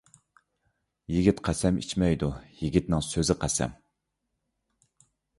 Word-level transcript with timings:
يىگىت 1.15 1.41
قەسەم 1.49 1.75
ئىچمەيدۇ، 1.81 2.29
يىگىتنىڭ 2.61 3.03
سۆزى 3.09 3.35
قەسەم. 3.43 3.77